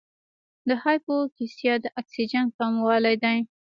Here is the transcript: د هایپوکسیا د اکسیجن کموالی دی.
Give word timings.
د 0.67 0.69
هایپوکسیا 0.83 1.73
د 1.83 1.85
اکسیجن 1.99 2.45
کموالی 2.57 3.15
دی. 3.23 3.37